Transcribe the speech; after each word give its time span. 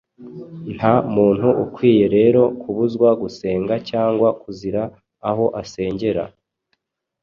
Nta 0.75 0.93
muntu 1.15 1.47
ukwiye 1.63 2.05
rero 2.17 2.41
kubuzwa 2.61 3.09
gusenga 3.21 3.73
cyangwa 3.89 4.27
kuzira 4.41 4.81
aho 5.29 5.45
asengera. 5.61 6.23